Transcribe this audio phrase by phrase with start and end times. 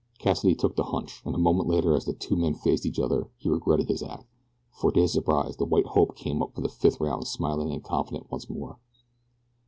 [0.17, 3.29] Cassidy took the hunch, and a moment later as the two men faced each other
[3.37, 4.25] he regretted his act,
[4.71, 7.83] for to his surprise the "white hope" came up for the fifth round smiling and
[7.83, 8.79] confident once more.